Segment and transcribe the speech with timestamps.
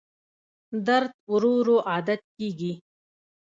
[0.87, 2.71] درد ورو ورو عادت کېږي.